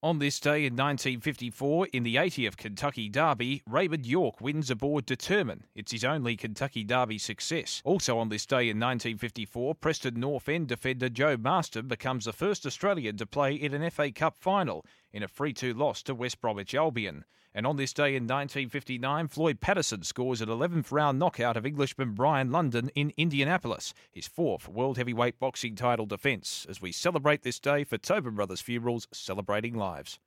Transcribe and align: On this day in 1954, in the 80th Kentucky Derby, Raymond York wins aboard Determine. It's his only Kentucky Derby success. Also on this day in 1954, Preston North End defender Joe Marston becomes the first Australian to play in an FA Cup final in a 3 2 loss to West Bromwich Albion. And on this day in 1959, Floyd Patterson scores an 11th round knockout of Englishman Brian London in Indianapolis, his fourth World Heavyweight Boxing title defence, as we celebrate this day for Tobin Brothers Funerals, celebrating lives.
On 0.00 0.20
this 0.20 0.38
day 0.38 0.58
in 0.64 0.74
1954, 0.74 1.88
in 1.92 2.04
the 2.04 2.14
80th 2.14 2.56
Kentucky 2.56 3.08
Derby, 3.08 3.64
Raymond 3.66 4.06
York 4.06 4.40
wins 4.40 4.70
aboard 4.70 5.04
Determine. 5.06 5.64
It's 5.74 5.90
his 5.90 6.04
only 6.04 6.36
Kentucky 6.36 6.84
Derby 6.84 7.18
success. 7.18 7.82
Also 7.84 8.16
on 8.16 8.28
this 8.28 8.46
day 8.46 8.68
in 8.68 8.78
1954, 8.78 9.74
Preston 9.74 10.20
North 10.20 10.48
End 10.48 10.68
defender 10.68 11.08
Joe 11.08 11.36
Marston 11.36 11.88
becomes 11.88 12.26
the 12.26 12.32
first 12.32 12.64
Australian 12.64 13.16
to 13.16 13.26
play 13.26 13.54
in 13.54 13.74
an 13.74 13.90
FA 13.90 14.12
Cup 14.12 14.36
final 14.38 14.86
in 15.12 15.22
a 15.22 15.28
3 15.28 15.52
2 15.52 15.74
loss 15.74 16.02
to 16.04 16.14
West 16.14 16.40
Bromwich 16.40 16.74
Albion. 16.74 17.24
And 17.54 17.66
on 17.66 17.76
this 17.76 17.92
day 17.92 18.14
in 18.14 18.22
1959, 18.22 19.28
Floyd 19.28 19.60
Patterson 19.60 20.04
scores 20.04 20.40
an 20.40 20.48
11th 20.48 20.92
round 20.92 21.18
knockout 21.18 21.56
of 21.56 21.66
Englishman 21.66 22.14
Brian 22.14 22.52
London 22.52 22.88
in 22.94 23.12
Indianapolis, 23.16 23.92
his 24.12 24.28
fourth 24.28 24.68
World 24.68 24.96
Heavyweight 24.96 25.40
Boxing 25.40 25.74
title 25.74 26.06
defence, 26.06 26.66
as 26.70 26.80
we 26.80 26.92
celebrate 26.92 27.42
this 27.42 27.58
day 27.58 27.84
for 27.84 27.98
Tobin 27.98 28.36
Brothers 28.36 28.60
Funerals, 28.60 29.08
celebrating 29.12 29.74
lives. 29.74 30.16